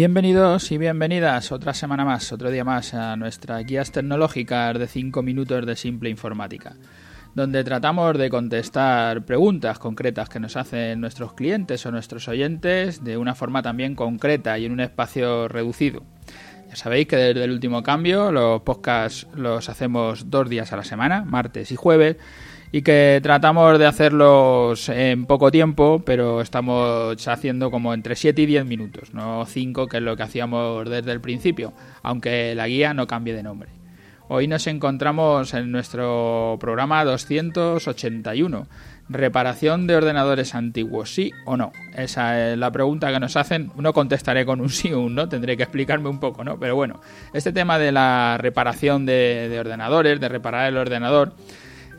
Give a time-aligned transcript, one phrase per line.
[0.00, 5.22] Bienvenidos y bienvenidas otra semana más, otro día más a nuestras guías tecnológicas de 5
[5.22, 6.76] minutos de simple informática,
[7.34, 13.18] donde tratamos de contestar preguntas concretas que nos hacen nuestros clientes o nuestros oyentes de
[13.18, 16.02] una forma también concreta y en un espacio reducido.
[16.70, 20.84] Ya sabéis que desde el último cambio los podcasts los hacemos dos días a la
[20.84, 22.16] semana, martes y jueves,
[22.72, 28.46] y que tratamos de hacerlos en poco tiempo, pero estamos haciendo como entre 7 y
[28.46, 32.94] 10 minutos, no 5, que es lo que hacíamos desde el principio, aunque la guía
[32.94, 33.70] no cambie de nombre.
[34.32, 38.68] Hoy nos encontramos en nuestro programa 281,
[39.08, 41.72] reparación de ordenadores antiguos, ¿sí o no?
[41.96, 43.72] Esa es la pregunta que nos hacen.
[43.76, 46.60] No contestaré con un sí o un no, tendré que explicarme un poco, ¿no?
[46.60, 47.00] Pero bueno,
[47.32, 51.32] este tema de la reparación de, de ordenadores, de reparar el ordenador,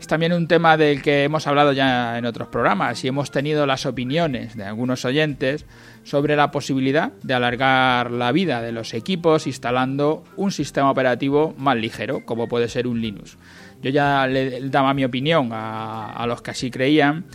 [0.02, 3.66] es también un tema del que hemos hablado ya en otros programas y hemos tenido
[3.66, 5.64] las opiniones de algunos oyentes
[6.02, 11.76] sobre la posibilidad de alargar la vida de los equipos instalando un sistema operativo más
[11.76, 13.38] ligero, como puede ser un Linux.
[13.80, 17.26] Yo ya le daba mi opinión a, los que así creían.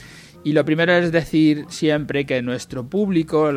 [0.44, 3.54] Y lo primero es decir siempre que nuestro público,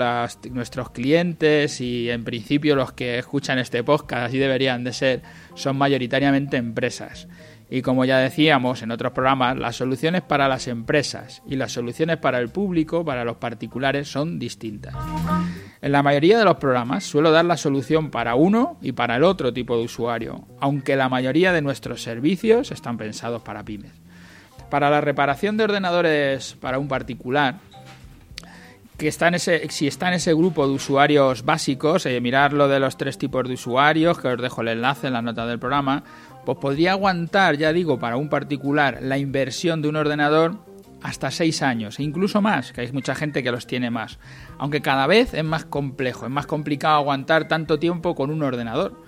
[0.52, 5.22] nuestros clientes y en principio los que escuchan este podcast, así deberían de ser,
[5.55, 7.27] son mayoritariamente empresas.
[7.72, 12.16] Y como ya decíamos en otros programas, las soluciones para las empresas y las soluciones
[12.16, 14.92] para el público, para los particulares, son distintas.
[15.80, 19.22] En la mayoría de los programas suelo dar la solución para uno y para el
[19.22, 23.92] otro tipo de usuario, aunque la mayoría de nuestros servicios están pensados para pymes.
[24.68, 27.60] Para la reparación de ordenadores para un particular,
[29.00, 32.68] que está en ese, si está en ese grupo de usuarios básicos, eh, mirar lo
[32.68, 35.58] de los tres tipos de usuarios, que os dejo el enlace en la nota del
[35.58, 36.04] programa,
[36.44, 40.58] pues podría aguantar, ya digo, para un particular la inversión de un ordenador
[41.02, 44.18] hasta seis años, e incluso más, que hay mucha gente que los tiene más.
[44.58, 49.02] Aunque cada vez es más complejo, es más complicado aguantar tanto tiempo con un ordenador.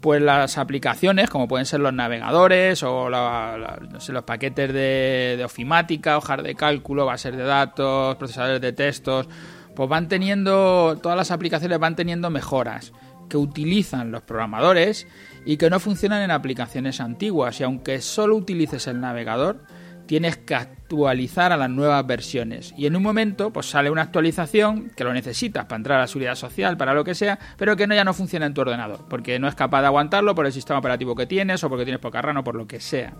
[0.00, 6.42] Pues las aplicaciones, como pueden ser los navegadores o los paquetes de, de ofimática, hojas
[6.42, 9.28] de cálculo, bases de datos, procesadores de textos,
[9.74, 12.92] pues van teniendo, todas las aplicaciones van teniendo mejoras
[13.28, 15.06] que utilizan los programadores
[15.44, 17.60] y que no funcionan en aplicaciones antiguas.
[17.60, 19.62] Y aunque solo utilices el navegador,
[20.06, 20.54] tienes que
[20.88, 22.72] actualizar a las nuevas versiones.
[22.76, 26.06] Y en un momento, pues sale una actualización que lo necesitas para entrar a la
[26.06, 29.00] seguridad social, para lo que sea, pero que no ya no funciona en tu ordenador,
[29.06, 32.00] porque no es capaz de aguantarlo por el sistema operativo que tienes, o porque tienes
[32.00, 33.12] poca RAM, o por lo que sea.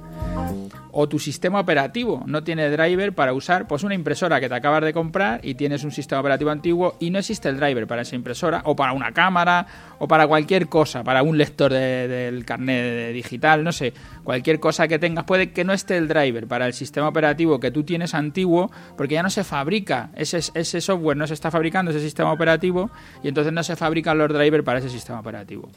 [0.93, 4.83] O tu sistema operativo no tiene driver para usar pues una impresora que te acabas
[4.83, 8.17] de comprar y tienes un sistema operativo antiguo y no existe el driver para esa
[8.17, 9.67] impresora, o para una cámara,
[9.99, 13.93] o para cualquier cosa, para un lector del carnet digital, no sé,
[14.25, 17.71] cualquier cosa que tengas, puede que no esté el driver para el sistema operativo que
[17.71, 21.91] tú tienes antiguo porque ya no se fabrica, ese, ese software no se está fabricando,
[21.91, 22.91] ese sistema operativo,
[23.23, 25.69] y entonces no se fabrican los drivers para ese sistema operativo.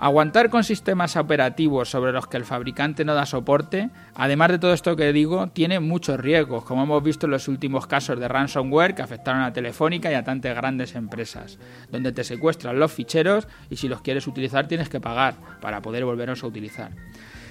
[0.00, 4.72] Aguantar con sistemas operativos sobre los que el fabricante no da soporte, además de todo
[4.72, 8.94] esto que digo, tiene muchos riesgos, como hemos visto en los últimos casos de ransomware
[8.94, 11.58] que afectaron a Telefónica y a tantas grandes empresas,
[11.90, 16.04] donde te secuestran los ficheros y si los quieres utilizar tienes que pagar para poder
[16.04, 16.92] volverlos a utilizar.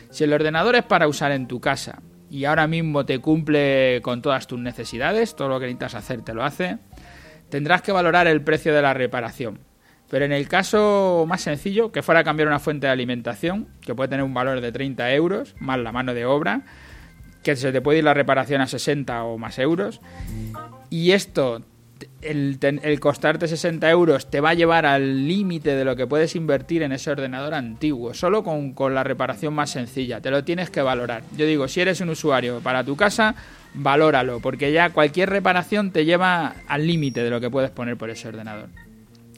[0.10, 4.22] Si el ordenador es para usar en tu casa y ahora mismo te cumple con
[4.22, 6.78] todas tus necesidades, todo lo que necesitas hacer te lo hace,
[7.50, 9.60] tendrás que valorar el precio de la reparación.
[10.10, 14.10] Pero en el caso más sencillo, que fuera cambiar una fuente de alimentación, que puede
[14.10, 16.62] tener un valor de 30 euros, más la mano de obra,
[17.44, 20.02] que se te puede ir la reparación a 60 o más euros,
[20.90, 21.62] y esto
[22.22, 26.82] el, costarte 60 euros te va a llevar al límite de lo que puedes invertir
[26.82, 30.82] en ese ordenador antiguo, solo con, con, la reparación más sencilla, te lo tienes que
[30.82, 31.24] valorar.
[31.36, 33.36] Yo digo, si eres un usuario para tu casa,
[33.74, 38.10] valóralo, porque ya cualquier reparación te lleva al límite de lo que puedes poner por
[38.10, 38.70] ese ordenador.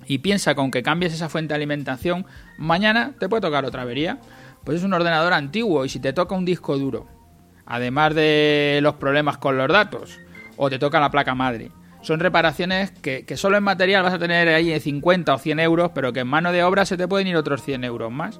[0.07, 2.25] Y piensa con que cambies esa fuente de alimentación,
[2.57, 4.19] mañana te puede tocar otra avería.
[4.63, 7.07] Pues es un ordenador antiguo y si te toca un disco duro,
[7.65, 10.19] además de los problemas con los datos,
[10.57, 14.47] o te toca la placa madre, son reparaciones que, solo en material vas a tener
[14.49, 17.35] ahí 50 o 100 euros, pero que en mano de obra se te pueden ir
[17.35, 18.39] otros 100 euros más.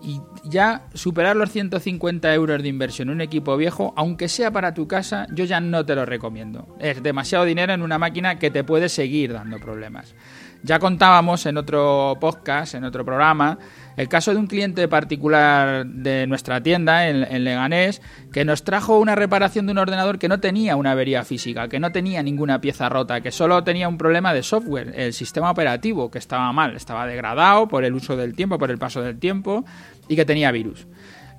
[0.00, 4.72] Y ya superar los 150 euros de inversión en un equipo viejo, aunque sea para
[4.72, 6.76] tu casa, yo ya no te lo recomiendo.
[6.78, 10.14] Es demasiado dinero en una máquina que te puede seguir dando problemas.
[10.62, 13.58] Ya contábamos en otro podcast, en otro programa,
[13.98, 18.00] el caso de un cliente particular de nuestra tienda en, Leganés
[18.32, 21.80] que nos trajo una reparación de un ordenador que no tenía una avería física, que
[21.80, 26.12] no tenía ninguna pieza rota, que solo tenía un problema de software, el sistema operativo
[26.12, 29.64] que estaba mal, estaba degradado por el uso del tiempo, por el paso del tiempo
[30.06, 30.86] y que tenía virus.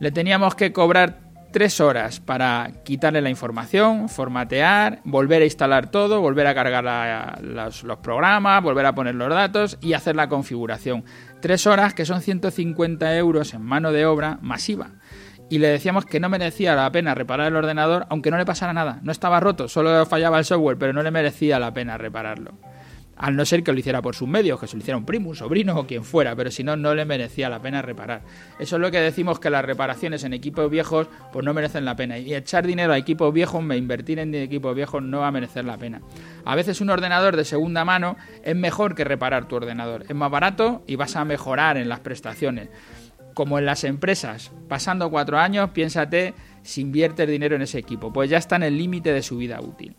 [0.02, 6.22] Le teníamos que cobrar tres horas para quitarle la información, formatear, volver a instalar todo,
[6.22, 11.04] volver a cargar los, los, programas, volver a poner los datos y hacer la configuración.
[11.42, 14.92] Tres horas que son 150 euros en mano de obra masiva.
[15.50, 18.72] Y le decíamos que no merecía la pena reparar el ordenador, aunque no le pasara
[18.72, 19.00] nada.
[19.02, 22.60] No estaba roto, solo fallaba el software, pero no le merecía la pena repararlo
[23.20, 25.30] al no ser que lo hiciera por sus medios, que se lo hiciera un primo,
[25.30, 28.22] un sobrino o quien fuera, pero si no, no le merecía la pena reparar.
[28.60, 31.98] Eso es lo que decimos que las reparaciones en equipos viejos pues no merecen la
[31.98, 32.18] pena.
[32.18, 35.78] Y echar dinero a equipos viejos, invertir en equipos viejos no va a merecer la
[35.78, 36.02] pena.
[36.46, 40.06] A veces un ordenador de segunda mano es mejor que reparar tu ordenador.
[40.08, 42.70] Es más barato y vas a mejorar en las prestaciones.
[43.34, 48.30] Como en las empresas, pasando cuatro años, piénsate si inviertes dinero en ese equipo, pues
[48.30, 49.96] ya está en el límite de su vida útil.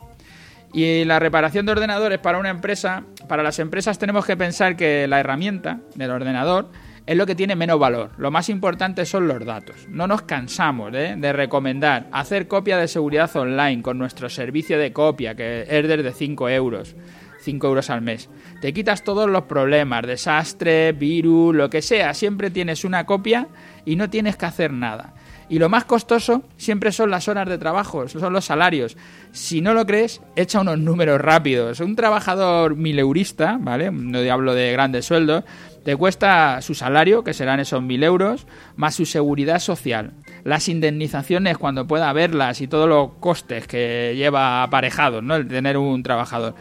[0.73, 5.07] Y la reparación de ordenadores para una empresa, para las empresas tenemos que pensar que
[5.09, 6.71] la herramienta del ordenador
[7.07, 8.11] es lo que tiene menos valor.
[8.19, 9.89] Lo más importante son los datos.
[9.89, 11.15] No nos cansamos ¿eh?
[11.17, 16.13] de recomendar hacer copia de seguridad online con nuestro servicio de copia, que es de
[16.13, 16.95] 5 euros.
[17.41, 18.29] 5 euros al mes.
[18.61, 22.15] Te quitas todos los problemas, desastre, virus, lo que sea.
[22.15, 23.49] Siempre tienes una copia
[23.85, 25.15] y no tienes que hacer nada.
[25.51, 28.97] Y lo más costoso siempre son las horas de trabajo, son los salarios.
[29.33, 31.81] Si no lo crees, echa unos números rápidos.
[31.81, 33.91] Un trabajador mileurista, ¿vale?
[33.91, 35.43] No hablo de grandes sueldos,
[35.85, 40.13] te cuesta su salario, que serán esos mil euros, más su seguridad social,
[40.45, 45.35] las indemnizaciones cuando pueda verlas y todos los costes que lleva aparejados, ¿no?
[45.35, 46.55] El tener un trabajador.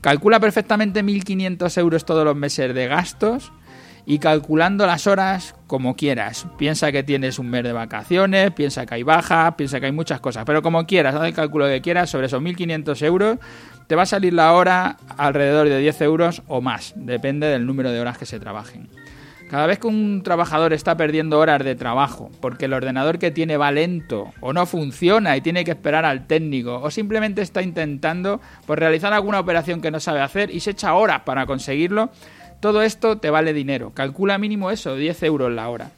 [0.00, 3.52] Calcula perfectamente 1.500 euros todos los meses de gastos
[4.06, 6.46] y calculando las horas como quieras.
[6.58, 10.20] Piensa que tienes un mes de vacaciones, piensa que hay baja, piensa que hay muchas
[10.20, 13.38] cosas, pero como quieras, haz el cálculo que quieras sobre esos 1.500 euros,
[13.86, 17.90] te va a salir la hora alrededor de 10 euros o más, depende del número
[17.90, 18.88] de horas que se trabajen.
[19.50, 23.56] Cada vez que un trabajador está perdiendo horas de trabajo porque el ordenador que tiene
[23.56, 28.40] va lento o no funciona y tiene que esperar al técnico o simplemente está intentando
[28.64, 32.10] pues, realizar alguna operación que no sabe hacer y se echa horas para conseguirlo,
[32.60, 33.92] todo esto te vale dinero.
[33.94, 35.90] Calcula mínimo eso, 10 euros la hora.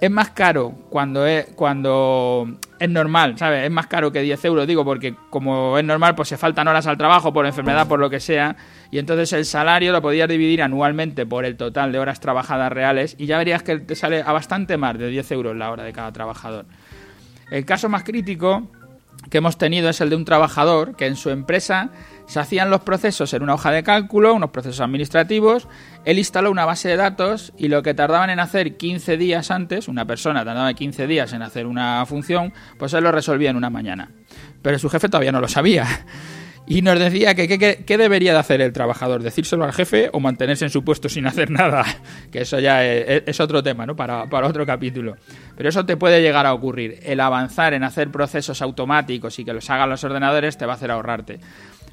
[0.00, 2.46] Es más caro cuando es, cuando
[2.78, 3.64] es normal, ¿sabes?
[3.64, 6.86] Es más caro que 10 euros, digo, porque como es normal, pues se faltan horas
[6.86, 8.54] al trabajo por enfermedad, por lo que sea,
[8.92, 13.16] y entonces el salario lo podías dividir anualmente por el total de horas trabajadas reales
[13.18, 15.92] y ya verías que te sale a bastante más de 10 euros la hora de
[15.92, 16.66] cada trabajador.
[17.50, 18.68] El caso más crítico
[19.30, 21.90] que hemos tenido es el de un trabajador que en su empresa
[22.28, 25.66] se hacían los procesos en una hoja de cálculo, unos procesos administrativos,
[26.04, 29.88] él instaló una base de datos y lo que tardaban en hacer 15 días antes,
[29.88, 33.70] una persona tardaba 15 días en hacer una función, pues él lo resolvía en una
[33.70, 34.10] mañana.
[34.60, 35.86] Pero su jefe todavía no lo sabía.
[36.70, 37.48] Y nos decía que
[37.86, 41.26] qué debería de hacer el trabajador, decírselo al jefe o mantenerse en su puesto sin
[41.26, 41.82] hacer nada,
[42.30, 43.96] que eso ya es, otro tema, ¿no?
[43.96, 45.16] Para, para, otro capítulo.
[45.56, 47.00] Pero eso te puede llegar a ocurrir.
[47.04, 50.76] El avanzar en hacer procesos automáticos y que los hagan los ordenadores te va a
[50.76, 51.40] hacer ahorrarte.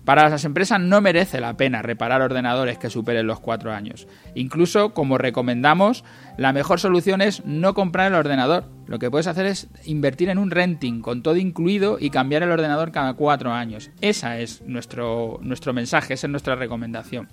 [0.05, 4.07] Para las empresas no merece la pena reparar ordenadores que superen los cuatro años.
[4.35, 6.03] Incluso, como recomendamos,
[6.37, 8.65] la mejor solución es no comprar el ordenador.
[8.85, 12.51] Lo que puedes hacer es invertir en un renting con todo incluido y cambiar el
[12.51, 13.89] ordenador cada cuatro años.
[13.99, 17.27] Esa es nuestro, nuestro mensaje, esa es nuestra recomendación.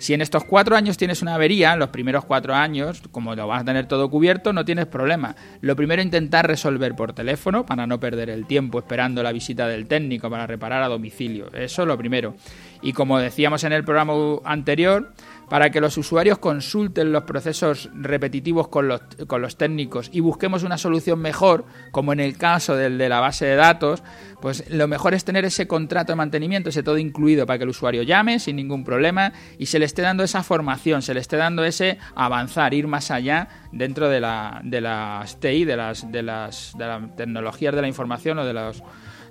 [0.00, 3.60] Si en estos cuatro años tienes una avería, los primeros cuatro años, como lo vas
[3.60, 5.36] a tener todo cubierto, no tienes problema.
[5.60, 9.86] Lo primero intentar resolver por teléfono para no perder el tiempo esperando la visita del
[9.86, 11.52] técnico para reparar a domicilio.
[11.52, 12.34] Eso es lo primero.
[12.80, 14.14] Y como decíamos en el programa
[14.44, 15.12] anterior,
[15.50, 20.62] para que los usuarios consulten los procesos repetitivos con los, con los técnicos y busquemos
[20.62, 24.04] una solución mejor, como en el caso del de la base de datos,
[24.40, 27.70] pues lo mejor es tener ese contrato de mantenimiento, ese todo incluido para que el
[27.70, 31.36] usuario llame sin ningún problema y se le esté dando esa formación, se le esté
[31.36, 36.22] dando ese avanzar, ir más allá dentro de la, de las TI, de las, de
[36.22, 38.84] las, de las tecnologías de la información o de los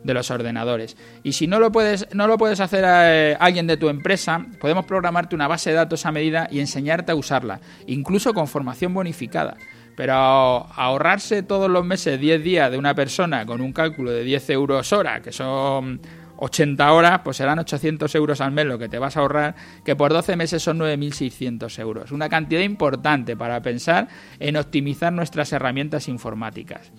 [0.03, 0.97] de los ordenadores.
[1.23, 4.45] Y si no lo puedes, no lo puedes hacer a, eh, alguien de tu empresa,
[4.59, 8.93] podemos programarte una base de datos a medida y enseñarte a usarla, incluso con formación
[8.93, 9.57] bonificada.
[9.95, 14.49] Pero ahorrarse todos los meses 10 días de una persona con un cálculo de 10
[14.51, 15.99] euros hora, que son
[16.37, 19.95] 80 horas, pues serán 800 euros al mes lo que te vas a ahorrar, que
[19.95, 22.11] por 12 meses son 9.600 euros.
[22.11, 24.07] Una cantidad importante para pensar
[24.39, 26.91] en optimizar nuestras herramientas informáticas.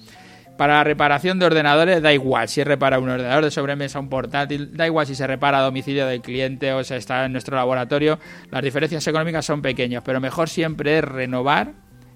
[0.56, 4.76] Para la reparación de ordenadores da igual si repara un ordenador de sobremesa, un portátil,
[4.76, 8.18] da igual si se repara a domicilio del cliente o se está en nuestro laboratorio,
[8.50, 11.72] las diferencias económicas son pequeñas, pero mejor siempre es renovar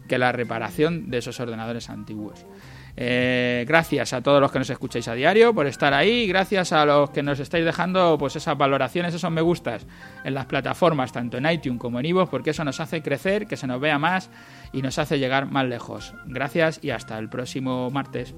[0.08, 2.44] que la reparación de esos ordenadores antiguos.
[2.96, 6.84] Eh, gracias a todos los que nos escucháis a diario por estar ahí, gracias a
[6.84, 9.86] los que nos estáis dejando pues esas valoraciones, esos me gustas
[10.24, 13.56] en las plataformas, tanto en iTunes como en iVoox, porque eso nos hace crecer, que
[13.56, 14.30] se nos vea más
[14.72, 16.14] y nos hace llegar más lejos.
[16.26, 18.34] Gracias y hasta el próximo martes.